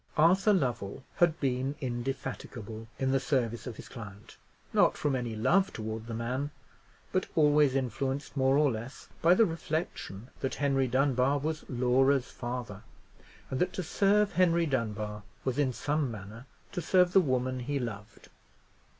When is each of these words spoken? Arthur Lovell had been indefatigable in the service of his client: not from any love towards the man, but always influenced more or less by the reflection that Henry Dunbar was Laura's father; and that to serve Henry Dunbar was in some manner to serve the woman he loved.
Arthur 0.17 0.51
Lovell 0.51 1.03
had 1.17 1.39
been 1.39 1.75
indefatigable 1.79 2.87
in 2.97 3.11
the 3.11 3.19
service 3.19 3.67
of 3.67 3.75
his 3.75 3.87
client: 3.87 4.35
not 4.73 4.97
from 4.97 5.15
any 5.15 5.35
love 5.35 5.71
towards 5.71 6.07
the 6.07 6.15
man, 6.15 6.49
but 7.11 7.27
always 7.35 7.75
influenced 7.75 8.35
more 8.35 8.57
or 8.57 8.71
less 8.71 9.09
by 9.21 9.35
the 9.35 9.45
reflection 9.45 10.29
that 10.39 10.55
Henry 10.55 10.87
Dunbar 10.87 11.37
was 11.37 11.65
Laura's 11.69 12.31
father; 12.31 12.81
and 13.51 13.59
that 13.59 13.73
to 13.73 13.83
serve 13.83 14.31
Henry 14.31 14.65
Dunbar 14.65 15.21
was 15.45 15.59
in 15.59 15.71
some 15.71 16.09
manner 16.09 16.47
to 16.71 16.81
serve 16.81 17.13
the 17.13 17.21
woman 17.21 17.59
he 17.59 17.77
loved. 17.77 18.29